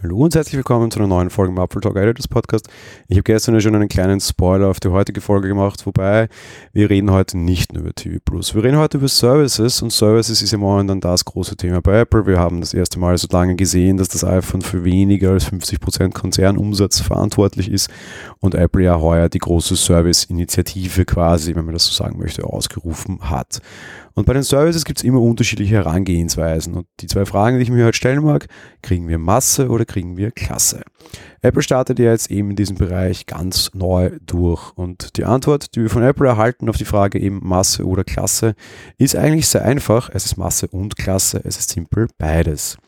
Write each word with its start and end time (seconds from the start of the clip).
Hallo 0.00 0.18
und 0.18 0.32
herzlich 0.36 0.54
willkommen 0.54 0.92
zu 0.92 1.00
einer 1.00 1.08
neuen 1.08 1.28
Folge 1.28 1.52
im 1.52 1.58
Apple 1.58 1.80
Talk 1.80 1.96
Editors 1.96 2.28
Podcast. 2.28 2.68
Ich 3.08 3.16
habe 3.16 3.24
gestern 3.24 3.54
ja 3.54 3.60
schon 3.60 3.74
einen 3.74 3.88
kleinen 3.88 4.20
Spoiler 4.20 4.68
auf 4.68 4.78
die 4.78 4.90
heutige 4.90 5.20
Folge 5.20 5.48
gemacht, 5.48 5.84
wobei 5.86 6.28
wir 6.72 6.88
reden 6.88 7.10
heute 7.10 7.36
nicht 7.36 7.72
nur 7.72 7.82
über 7.82 7.92
TV 7.92 8.18
Plus. 8.24 8.54
Wir 8.54 8.62
reden 8.62 8.76
heute 8.76 8.98
über 8.98 9.08
Services 9.08 9.82
und 9.82 9.92
Services 9.92 10.40
ist 10.40 10.52
ja 10.52 10.58
momentan 10.58 11.00
das 11.00 11.24
große 11.24 11.56
Thema 11.56 11.82
bei 11.82 11.98
Apple. 11.98 12.26
Wir 12.28 12.38
haben 12.38 12.60
das 12.60 12.74
erste 12.74 13.00
Mal 13.00 13.18
so 13.18 13.26
lange 13.32 13.56
gesehen, 13.56 13.96
dass 13.96 14.06
das 14.06 14.22
iPhone 14.22 14.62
für 14.62 14.84
weniger 14.84 15.32
als 15.32 15.50
50% 15.50 16.12
Konzernumsatz 16.12 17.00
verantwortlich 17.00 17.68
ist 17.68 17.90
und 18.38 18.54
Apple 18.54 18.84
ja 18.84 19.00
heuer 19.00 19.28
die 19.28 19.40
große 19.40 19.74
Service-Initiative 19.74 21.06
quasi, 21.06 21.56
wenn 21.56 21.64
man 21.64 21.74
das 21.74 21.86
so 21.86 21.92
sagen 21.92 22.20
möchte, 22.20 22.44
ausgerufen 22.44 23.28
hat. 23.28 23.60
Und 24.18 24.24
bei 24.24 24.32
den 24.32 24.42
Services 24.42 24.84
gibt 24.84 24.98
es 24.98 25.04
immer 25.04 25.20
unterschiedliche 25.20 25.76
Herangehensweisen. 25.76 26.74
Und 26.74 26.88
die 26.98 27.06
zwei 27.06 27.24
Fragen, 27.24 27.58
die 27.58 27.62
ich 27.62 27.70
mir 27.70 27.84
heute 27.84 27.96
stellen 27.96 28.24
mag, 28.24 28.48
kriegen 28.82 29.06
wir 29.06 29.16
Masse 29.16 29.68
oder 29.68 29.84
kriegen 29.88 30.16
wir 30.16 30.30
Klasse? 30.30 30.82
Apple 31.42 31.62
startet 31.62 31.98
ja 31.98 32.12
jetzt 32.12 32.30
eben 32.30 32.50
in 32.50 32.56
diesem 32.56 32.76
Bereich 32.76 33.26
ganz 33.26 33.74
neu 33.74 34.12
durch. 34.24 34.70
Und 34.76 35.16
die 35.16 35.24
Antwort, 35.24 35.74
die 35.74 35.82
wir 35.82 35.90
von 35.90 36.04
Apple 36.04 36.28
erhalten 36.28 36.68
auf 36.68 36.76
die 36.76 36.84
Frage 36.84 37.18
eben 37.18 37.40
Masse 37.42 37.84
oder 37.84 38.04
Klasse, 38.04 38.54
ist 38.98 39.16
eigentlich 39.16 39.48
sehr 39.48 39.64
einfach. 39.64 40.10
Es 40.12 40.26
ist 40.26 40.36
Masse 40.36 40.68
und 40.68 40.96
Klasse. 40.96 41.40
Es 41.42 41.58
ist 41.58 41.70
simpel 41.70 42.06
beides 42.18 42.78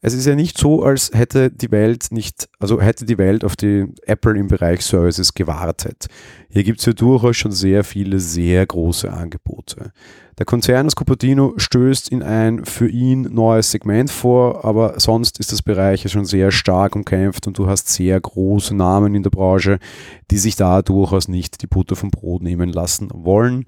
es 0.00 0.14
ist 0.14 0.26
ja 0.26 0.36
nicht 0.36 0.56
so, 0.56 0.84
als 0.84 1.10
hätte 1.12 1.50
die 1.50 1.72
Welt 1.72 2.06
nicht, 2.10 2.48
also 2.60 2.80
hätte 2.80 3.04
die 3.04 3.18
Welt 3.18 3.44
auf 3.44 3.56
die 3.56 3.86
Apple 4.06 4.38
im 4.38 4.46
Bereich 4.46 4.82
Services 4.82 5.34
gewartet. 5.34 6.06
Hier 6.48 6.62
gibt 6.62 6.78
es 6.78 6.86
ja 6.86 6.92
durchaus 6.92 7.36
schon 7.36 7.50
sehr 7.50 7.82
viele, 7.82 8.20
sehr 8.20 8.64
große 8.64 9.12
Angebote. 9.12 9.92
Der 10.38 10.46
Konzern 10.46 10.86
aus 10.86 10.94
Cupertino 10.94 11.54
stößt 11.56 12.10
in 12.10 12.22
ein 12.22 12.64
für 12.64 12.88
ihn 12.88 13.22
neues 13.22 13.72
Segment 13.72 14.08
vor, 14.08 14.64
aber 14.64 15.00
sonst 15.00 15.40
ist 15.40 15.50
das 15.50 15.62
Bereich 15.62 16.04
ja 16.04 16.10
schon 16.10 16.24
sehr 16.24 16.52
stark 16.52 16.94
umkämpft 16.94 17.48
und 17.48 17.58
du 17.58 17.66
hast 17.66 17.88
sehr 17.88 18.20
große 18.20 18.76
Namen 18.76 19.16
in 19.16 19.24
der 19.24 19.30
Branche, 19.30 19.80
die 20.30 20.38
sich 20.38 20.54
da 20.54 20.80
durchaus 20.80 21.26
nicht 21.26 21.60
die 21.60 21.66
Butter 21.66 21.96
vom 21.96 22.12
Brot 22.12 22.42
nehmen 22.42 22.68
lassen 22.72 23.08
wollen. 23.12 23.66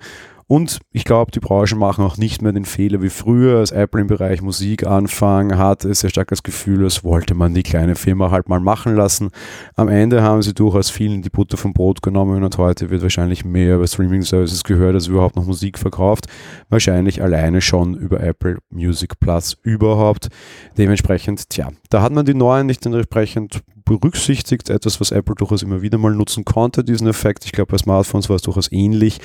Und 0.51 0.81
ich 0.91 1.05
glaube, 1.05 1.31
die 1.31 1.39
Branchen 1.39 1.79
machen 1.79 2.05
auch 2.05 2.17
nicht 2.17 2.43
mehr 2.43 2.51
den 2.51 2.65
Fehler 2.65 3.01
wie 3.03 3.09
früher, 3.09 3.61
als 3.61 3.71
Apple 3.71 4.01
im 4.01 4.09
Bereich 4.09 4.43
Musik 4.43 4.85
anfangen 4.85 5.57
hatte, 5.57 5.95
sehr 5.95 6.11
stark 6.11 6.27
das 6.27 6.43
Gefühl, 6.43 6.83
als 6.83 7.05
wollte 7.05 7.37
man 7.37 7.55
die 7.55 7.63
kleine 7.63 7.95
Firma 7.95 8.33
halt 8.33 8.49
mal 8.49 8.59
machen 8.59 8.97
lassen. 8.97 9.31
Am 9.77 9.87
Ende 9.87 10.23
haben 10.23 10.43
sie 10.43 10.53
durchaus 10.53 10.91
vielen 10.91 11.23
die 11.23 11.31
Butter 11.31 11.57
vom 11.57 11.73
Brot 11.73 12.03
genommen 12.03 12.43
und 12.43 12.59
heute 12.59 12.91
wird 12.91 13.01
wahrscheinlich 13.01 13.45
mehr 13.45 13.77
über 13.77 13.87
Streaming 13.87 14.23
Services 14.23 14.65
gehört, 14.65 14.95
als 14.95 15.07
überhaupt 15.07 15.37
noch 15.37 15.47
Musik 15.47 15.79
verkauft. 15.79 16.27
Wahrscheinlich 16.69 17.23
alleine 17.23 17.61
schon 17.61 17.95
über 17.95 18.21
Apple 18.21 18.59
Music 18.71 19.21
Plus 19.21 19.57
überhaupt. 19.63 20.31
Dementsprechend, 20.77 21.49
tja, 21.49 21.69
da 21.91 22.03
hat 22.03 22.11
man 22.13 22.27
die 22.27 22.35
neuen 22.35 22.67
nicht 22.67 22.85
entsprechend 22.85 23.63
berücksichtigt, 23.91 24.71
etwas, 24.71 25.01
was 25.01 25.11
Apple 25.11 25.35
durchaus 25.35 25.65
immer 25.65 25.83
wieder 25.83 25.99
mal 25.99 26.15
nutzen 26.15 26.45
konnte, 26.45 26.85
diesen 26.85 27.09
Effekt. 27.09 27.45
Ich 27.45 27.51
glaube, 27.51 27.73
bei 27.73 27.79
Smartphones 27.79 28.29
war 28.29 28.37
es 28.37 28.43
durchaus 28.43 28.71
ähnlich. 28.71 29.19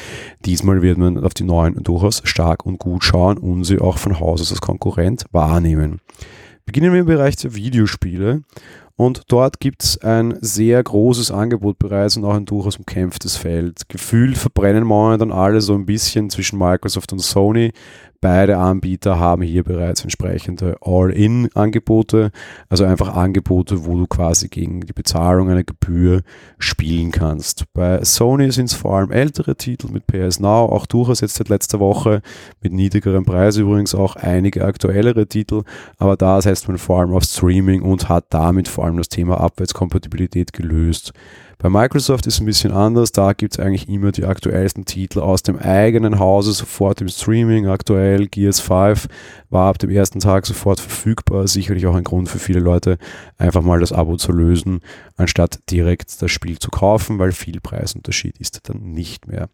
Diesmal 0.44 0.81
wird 0.81 0.97
man 0.97 1.23
auf 1.23 1.35
die 1.35 1.44
neuen 1.44 1.75
durchaus 1.83 2.23
stark 2.23 2.66
und 2.66 2.80
gut 2.80 3.03
schauen 3.03 3.38
und 3.38 3.63
sie 3.63 3.80
auch 3.80 3.99
von 3.99 4.19
Haus 4.19 4.41
aus 4.41 4.52
als 4.52 4.61
Konkurrent 4.61 5.25
wahrnehmen. 5.31 6.02
Beginnen 6.66 6.91
wir 6.93 7.02
im 7.02 7.05
Bereich 7.05 7.36
der 7.36 7.53
Videospiele. 7.53 8.41
Und 8.97 9.23
dort 9.27 9.59
gibt 9.59 9.83
es 9.83 9.97
ein 9.99 10.38
sehr 10.41 10.81
großes 10.81 11.30
Angebot 11.30 11.77
bereits 11.77 12.17
und 12.17 12.25
auch 12.25 12.33
ein 12.33 12.45
durchaus 12.45 12.77
umkämpftes 12.77 13.36
Feld. 13.36 13.88
Gefühlt 13.89 14.38
verbrennen 14.38 14.86
momentan 14.86 15.31
alle 15.31 15.61
so 15.61 15.75
ein 15.75 15.86
bisschen 15.86 16.30
zwischen 16.30 16.58
Microsoft 16.58 17.11
und 17.11 17.19
Sony. 17.19 17.71
Beide 18.25 18.57
Anbieter 18.57 19.19
haben 19.19 19.43
hier 19.43 19.63
bereits 19.63 20.01
entsprechende 20.01 20.77
All-In-Angebote, 20.81 22.31
also 22.69 22.83
einfach 22.83 23.15
Angebote, 23.15 23.86
wo 23.86 23.95
du 23.97 24.08
quasi 24.08 24.47
gegen 24.47 24.81
die 24.81 24.93
Bezahlung 24.93 25.52
einer 25.52 25.63
Gebühr 25.63 26.23
spielen 26.58 27.11
kannst. 27.11 27.71
Bei 27.73 28.03
Sony 28.03 28.52
sind 28.52 28.65
es 28.65 28.73
vor 28.73 28.97
allem 28.97 29.11
ältere 29.11 29.55
Titel 29.55 29.89
mit 29.91 30.08
PS 30.08 30.39
Now, 30.39 30.65
auch 30.71 30.87
durchaus 30.87 31.21
jetzt 31.21 31.35
seit 31.35 31.49
letzter 31.49 31.80
Woche 31.80 32.23
mit 32.64 32.73
niedrigerem 32.73 33.25
Preis 33.25 33.58
übrigens 33.58 33.93
auch 33.93 34.15
einige 34.15 34.65
aktuellere 34.65 35.27
Titel, 35.27 35.61
aber 35.99 36.17
da 36.17 36.41
setzt 36.41 36.67
man 36.67 36.80
vor 36.80 37.02
allem 37.02 37.14
auf 37.14 37.25
Streaming 37.25 37.83
und 37.83 38.09
hat 38.09 38.25
damit 38.31 38.67
vor 38.67 38.85
allem 38.85 38.97
das 38.97 39.09
Thema 39.09 39.39
Abwärtskompatibilität 39.39 40.52
gelöst. 40.52 41.14
Bei 41.58 41.70
Microsoft 41.70 42.27
ist 42.27 42.36
es 42.36 42.39
ein 42.42 42.45
bisschen 42.45 42.71
anders. 42.71 43.11
Da 43.11 43.33
gibt 43.33 43.54
es 43.54 43.60
eigentlich 43.60 43.88
immer 43.88 44.11
die 44.11 44.26
aktuellsten 44.26 44.86
Titel 44.86 45.20
aus 45.20 45.43
dem 45.43 45.58
eigenen 45.58 46.20
Hause, 46.20 46.52
sofort 46.52 47.02
im 47.02 47.08
Streaming. 47.08 47.67
Aktuell 47.67 48.27
Gears 48.27 48.60
5 48.60 49.08
war 49.49 49.70
ab 49.70 49.80
dem 49.80 49.89
ersten 49.89 50.20
Tag 50.20 50.45
sofort 50.45 50.80
verfügbar. 50.80 51.48
Sicherlich 51.48 51.88
auch 51.88 51.95
ein 51.95 52.04
Grund 52.04 52.30
für 52.30 52.39
viele 52.39 52.60
Leute, 52.60 52.98
einfach 53.38 53.61
mal 53.61 53.80
das 53.80 53.92
Abo 53.92 54.17
zu 54.17 54.32
lösen, 54.32 54.82
anstatt 55.17 55.60
direkt 55.71 56.21
das 56.21 56.32
Spiel 56.32 56.60
zu 56.60 56.70
kaufen, 56.70 57.20
weil 57.20 57.32
viel 57.32 57.60
Preisunterschied 57.61 58.38
ist 58.38 58.70
dann 58.70 58.92
nicht 58.92 59.27
mehr. 59.27 59.49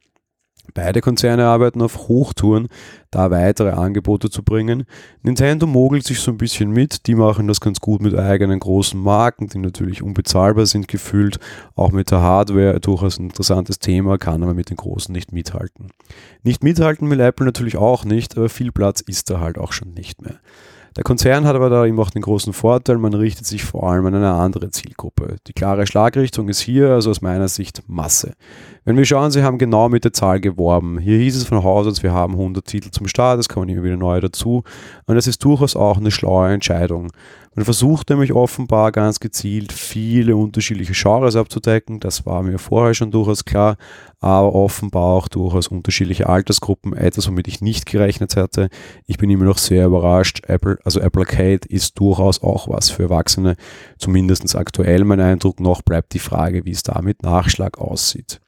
Beide 0.74 1.02
Konzerne 1.02 1.46
arbeiten 1.46 1.82
auf 1.82 2.08
Hochtouren, 2.08 2.68
da 3.12 3.30
weitere 3.30 3.72
Angebote 3.72 4.30
zu 4.30 4.44
bringen. 4.44 4.86
Nintendo 5.22 5.68
mogelt 5.68 6.06
sich 6.06 6.20
so 6.20 6.32
ein 6.32 6.38
bisschen 6.38 6.72
mit, 6.72 7.08
die 7.08 7.16
machen 7.16 7.48
das 7.48 7.60
ganz 7.60 7.80
gut 7.80 8.02
mit 8.02 8.16
eigenen 8.16 8.60
großen 8.60 9.00
Marken, 9.00 9.48
die 9.48 9.60
natürlich 9.60 10.02
unbezahlbar 10.02 10.66
sind 10.66 10.88
gefühlt, 10.88 11.40
auch 11.76 11.92
mit 11.92 12.12
der 12.12 12.22
Hardware 12.22 12.80
durchaus 12.80 13.20
ein 13.20 13.26
interessantes 13.26 13.80
Thema, 13.80 14.18
kann 14.18 14.44
aber 14.44 14.54
mit 14.54 14.70
den 14.70 14.78
großen 14.78 15.14
nicht 15.14 15.32
mithalten. 15.32 15.90
Nicht 16.44 16.64
mithalten 16.64 17.10
will 17.10 17.20
Apple 17.20 17.46
natürlich 17.46 17.78
auch 17.78 18.06
nicht, 18.06 18.38
aber 18.38 18.50
viel 18.50 18.72
Platz 18.72 19.02
ist 19.02 19.30
da 19.30 19.40
halt 19.40 19.58
auch 19.58 19.74
schon 19.74 19.94
nicht 19.94 20.22
mehr. 20.22 20.40
Der 20.98 21.04
Konzern 21.04 21.46
hat 21.46 21.56
aber 21.56 21.70
da 21.70 21.86
eben 21.86 21.98
auch 22.02 22.10
den 22.10 22.22
großen 22.22 22.52
Vorteil, 22.52 22.98
man 22.98 23.14
richtet 23.14 23.46
sich 23.46 23.64
vor 23.64 23.90
allem 23.90 24.06
an 24.08 24.16
eine 24.16 24.34
andere 24.34 24.72
Zielgruppe. 24.72 25.38
Die 25.48 25.54
klare 25.54 25.88
Schlagrichtung 25.88 26.50
ist 26.50 26.60
hier 26.60 26.90
also 26.90 27.12
aus 27.12 27.22
meiner 27.22 27.48
Sicht 27.48 27.82
Masse. 27.88 28.34
Wenn 28.84 28.98
wir 28.98 29.06
schauen, 29.06 29.32
sie 29.32 29.42
haben 29.42 29.58
genau 29.58 29.88
mit 29.88 30.04
der 30.04 30.12
Zahl 30.12 30.42
geworben. 30.42 31.00
Hier 31.00 31.18
hieß 31.18 31.38
es 31.38 31.46
von 31.46 31.64
Haus 31.64 31.88
aus, 31.88 32.04
wir 32.04 32.12
haben 32.12 32.34
100 32.34 32.66
Titel 32.66 32.92
zum 32.92 33.08
Start, 33.08 33.40
es 33.40 33.48
kommen 33.48 33.70
immer 33.70 33.84
wieder 33.84 33.96
neue 33.96 34.20
dazu. 34.20 34.64
Und 35.06 35.16
das 35.16 35.28
ist 35.28 35.42
durchaus 35.46 35.78
auch 35.78 35.96
eine 35.96 36.12
schlaue 36.12 36.52
Entscheidung. 36.52 37.12
Man 37.54 37.66
versucht 37.66 38.10
nämlich 38.10 38.32
offenbar 38.32 38.94
ganz 38.94 39.20
gezielt 39.20 39.74
viele 39.74 40.38
unterschiedliche 40.38 40.94
Genres 40.94 41.36
abzudecken. 41.36 42.00
Das 42.00 42.26
war 42.26 42.44
mir 42.44 42.58
vorher 42.60 42.94
schon 42.94 43.12
durchaus 43.12 43.44
klar, 43.44 43.76
aber 44.22 44.56
offenbar 44.56 45.04
auch 45.04 45.28
durchaus 45.28 45.68
unterschiedliche 45.68 46.30
Altersgruppen. 46.30 46.94
Etwas, 46.94 47.28
womit 47.28 47.50
ich 47.50 47.60
nicht 47.60 47.86
gerechnet 47.86 48.38
hätte. 48.38 48.70
Ich 49.06 49.18
bin 49.18 49.30
immer 49.30 49.44
noch 49.44 49.58
sehr 49.58 49.88
überrascht. 49.88 50.46
Apple, 50.48 50.80
also 50.86 51.02
Apple 51.02 51.24
Arcade 51.24 51.68
ist 51.68 52.00
durchaus 52.00 52.42
auch 52.42 52.70
was 52.70 52.90
für 52.90 53.04
Erwachsene. 53.04 53.58
Zumindest 53.98 54.56
aktuell 54.56 55.04
mein 55.04 55.20
Eindruck. 55.20 55.60
Noch 55.60 55.82
bleibt 55.82 56.14
die 56.14 56.20
Frage, 56.20 56.64
wie 56.64 56.72
es 56.72 56.84
da 56.84 57.02
mit 57.02 57.22
Nachschlag 57.22 57.80
aussieht. 57.80 58.40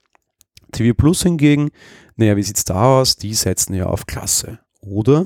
TV 0.72 0.94
Plus 0.94 1.24
hingegen, 1.24 1.72
naja, 2.16 2.38
wie 2.38 2.44
sieht 2.44 2.58
es 2.58 2.64
da 2.64 3.00
aus? 3.02 3.18
Die 3.18 3.34
setzen 3.34 3.74
ja 3.74 3.88
auf 3.88 4.06
Klasse, 4.06 4.60
oder? 4.80 5.26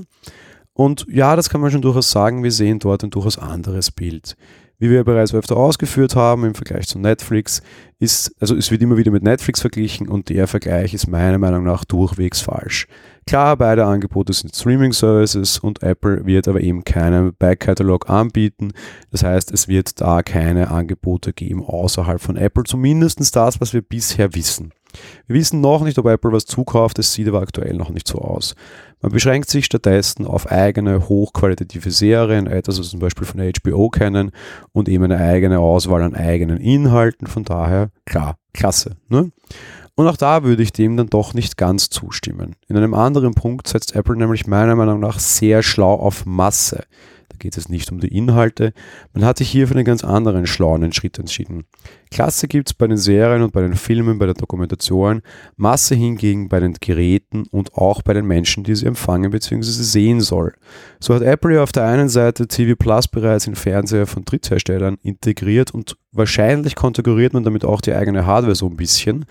Und 0.77 1.07
ja, 1.09 1.35
das 1.35 1.49
kann 1.49 1.59
man 1.59 1.71
schon 1.71 1.81
durchaus 1.81 2.11
sagen, 2.11 2.43
wir 2.43 2.51
sehen 2.51 2.77
dort 2.77 3.03
ein 3.03 3.09
durchaus 3.09 3.39
anderes 3.39 3.89
Bild. 3.89 4.37
Wie 4.77 4.91
wir 4.91 5.03
bereits 5.03 5.33
öfter 5.33 5.57
ausgeführt 5.57 6.15
haben 6.15 6.45
im 6.45 6.53
Vergleich 6.53 6.85
zu 6.85 6.99
Netflix, 6.99 7.63
ist, 7.97 8.31
also 8.39 8.55
es 8.55 8.69
wird 8.69 8.83
immer 8.83 8.95
wieder 8.95 9.09
mit 9.09 9.23
Netflix 9.23 9.61
verglichen 9.61 10.07
und 10.07 10.29
der 10.29 10.45
Vergleich 10.45 10.93
ist 10.93 11.07
meiner 11.07 11.39
Meinung 11.39 11.63
nach 11.63 11.83
durchwegs 11.83 12.41
falsch. 12.41 12.85
Klar, 13.25 13.57
beide 13.57 13.85
Angebote 13.85 14.33
sind 14.33 14.55
Streaming 14.55 14.93
Services 14.93 15.57
und 15.57 15.81
Apple 15.81 16.27
wird 16.27 16.47
aber 16.47 16.61
eben 16.61 16.83
keinen 16.83 17.33
Backkatalog 17.33 18.07
anbieten. 18.07 18.71
Das 19.09 19.23
heißt, 19.23 19.51
es 19.51 19.67
wird 19.67 19.99
da 19.99 20.21
keine 20.21 20.69
Angebote 20.69 21.33
geben 21.33 21.65
außerhalb 21.65 22.21
von 22.21 22.37
Apple, 22.37 22.65
zumindest 22.65 23.35
das, 23.35 23.59
was 23.59 23.73
wir 23.73 23.81
bisher 23.81 24.35
wissen. 24.35 24.73
Wir 25.27 25.35
wissen 25.35 25.61
noch 25.61 25.83
nicht, 25.83 25.97
ob 25.99 26.05
Apple 26.05 26.31
was 26.31 26.45
zukauft, 26.45 26.99
es 26.99 27.13
sieht 27.13 27.27
aber 27.27 27.41
aktuell 27.41 27.75
noch 27.75 27.89
nicht 27.89 28.07
so 28.07 28.19
aus. 28.19 28.55
Man 29.01 29.11
beschränkt 29.11 29.49
sich 29.49 29.65
stattdessen 29.65 30.25
auf 30.25 30.51
eigene 30.51 31.07
hochqualitative 31.07 31.91
Serien, 31.91 32.47
etwas, 32.47 32.79
was 32.79 32.87
wir 32.87 32.91
zum 32.91 32.99
Beispiel 32.99 33.27
von 33.27 33.41
HBO 33.41 33.89
kennen, 33.89 34.31
und 34.71 34.89
eben 34.89 35.03
eine 35.03 35.17
eigene 35.17 35.59
Auswahl 35.59 36.01
an 36.01 36.15
eigenen 36.15 36.57
Inhalten. 36.57 37.27
Von 37.27 37.43
daher, 37.43 37.89
klar, 38.05 38.37
klasse. 38.53 38.97
Ne? 39.09 39.31
Und 39.95 40.07
auch 40.07 40.17
da 40.17 40.43
würde 40.43 40.61
ich 40.61 40.73
dem 40.73 40.95
dann 40.95 41.07
doch 41.07 41.33
nicht 41.33 41.57
ganz 41.57 41.89
zustimmen. 41.89 42.55
In 42.67 42.77
einem 42.77 42.93
anderen 42.93 43.33
Punkt 43.33 43.67
setzt 43.67 43.95
Apple 43.95 44.15
nämlich 44.15 44.45
meiner 44.45 44.75
Meinung 44.75 44.99
nach 44.99 45.19
sehr 45.19 45.63
schlau 45.63 45.93
auf 45.95 46.25
Masse. 46.25 46.83
Da 47.29 47.37
geht 47.39 47.57
es 47.57 47.67
nicht 47.67 47.91
um 47.91 47.99
die 47.99 48.15
Inhalte. 48.15 48.73
Man 49.13 49.25
hat 49.25 49.39
sich 49.39 49.49
hier 49.49 49.67
für 49.67 49.73
einen 49.73 49.85
ganz 49.85 50.03
anderen 50.03 50.45
schlauen 50.45 50.93
Schritt 50.93 51.17
entschieden. 51.17 51.65
Klasse 52.09 52.47
gibt 52.47 52.69
es 52.69 52.73
bei 52.73 52.87
den 52.87 52.97
Serien 52.97 53.41
und 53.41 53.51
bei 53.53 53.61
den 53.61 53.75
Filmen, 53.75 54.19
bei 54.19 54.25
den 54.25 54.35
Dokumentationen, 54.35 55.21
Masse 55.55 55.95
hingegen 55.95 56.49
bei 56.49 56.59
den 56.59 56.73
Geräten 56.79 57.45
und 57.51 57.75
auch 57.75 58.01
bei 58.01 58.13
den 58.13 58.25
Menschen, 58.25 58.63
die 58.63 58.75
sie 58.75 58.85
empfangen 58.85 59.31
bzw. 59.31 59.61
sehen 59.63 60.21
soll. 60.21 60.53
So 60.99 61.13
hat 61.13 61.21
Apple 61.21 61.61
auf 61.61 61.71
der 61.71 61.85
einen 61.85 62.09
Seite 62.09 62.47
TV 62.47 62.75
Plus 62.75 63.07
bereits 63.07 63.47
in 63.47 63.55
Fernseher 63.55 64.07
von 64.07 64.25
Drittherstellern 64.25 64.97
integriert 65.01 65.71
und 65.73 65.97
wahrscheinlich 66.11 66.75
konfiguriert 66.75 67.33
man 67.33 67.43
damit 67.43 67.65
auch 67.65 67.81
die 67.81 67.93
eigene 67.93 68.25
Hardware 68.25 68.55
so 68.55 68.67
ein 68.67 68.77
bisschen. 68.77 69.25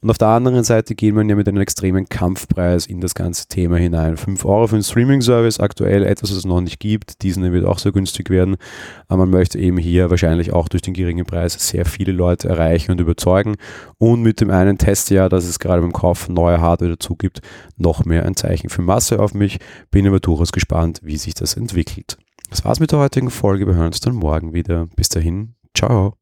Und 0.00 0.10
auf 0.10 0.18
der 0.18 0.28
anderen 0.28 0.62
Seite 0.62 0.94
gehen 0.94 1.16
wir 1.16 1.24
ja 1.24 1.34
mit 1.34 1.48
einem 1.48 1.60
extremen 1.60 2.08
Kampfpreis 2.08 2.86
in 2.86 3.00
das 3.00 3.14
ganze 3.14 3.48
Thema 3.48 3.78
hinein. 3.78 4.16
5 4.16 4.44
Euro 4.44 4.68
für 4.68 4.76
einen 4.76 4.84
Streaming-Service, 4.84 5.58
aktuell 5.58 6.04
etwas, 6.04 6.30
was 6.30 6.38
es 6.38 6.44
noch 6.44 6.60
nicht 6.60 6.78
gibt. 6.78 7.22
Disney 7.22 7.52
wird 7.52 7.64
auch 7.64 7.80
sehr 7.80 7.90
günstig 7.90 8.30
werden. 8.30 8.56
Aber 9.08 9.26
man 9.26 9.30
möchte 9.30 9.58
eben 9.58 9.76
hier 9.76 10.08
wahrscheinlich 10.08 10.52
auch 10.52 10.68
durch 10.68 10.82
den 10.82 10.94
geringen 10.94 11.26
Preis 11.26 11.54
sehr 11.54 11.84
viele 11.84 12.12
Leute 12.18 12.48
erreichen 12.48 12.92
und 12.92 13.00
überzeugen. 13.00 13.56
Und 13.96 14.22
mit 14.22 14.40
dem 14.40 14.50
einen 14.50 14.76
Testjahr, 14.76 15.28
das 15.28 15.46
es 15.46 15.58
gerade 15.58 15.80
beim 15.80 15.92
Kauf 15.92 16.28
neuer 16.28 16.60
Hardware 16.60 16.92
dazu 16.92 17.16
gibt, 17.16 17.40
noch 17.76 18.04
mehr 18.04 18.26
ein 18.26 18.36
Zeichen 18.36 18.68
für 18.68 18.82
Masse 18.82 19.20
auf 19.20 19.32
mich. 19.32 19.58
Bin 19.90 20.06
aber 20.06 20.20
durchaus 20.20 20.52
gespannt, 20.52 21.00
wie 21.02 21.16
sich 21.16 21.34
das 21.34 21.54
entwickelt. 21.54 22.18
Das 22.50 22.64
war's 22.64 22.80
mit 22.80 22.92
der 22.92 22.98
heutigen 22.98 23.30
Folge. 23.30 23.66
Wir 23.66 23.74
hören 23.74 23.86
uns 23.86 24.00
dann 24.00 24.14
morgen 24.14 24.52
wieder. 24.52 24.86
Bis 24.96 25.08
dahin, 25.08 25.54
ciao. 25.74 26.17